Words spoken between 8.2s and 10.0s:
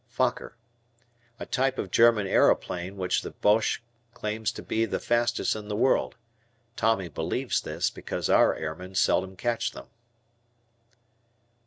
our airmen seldom catch them.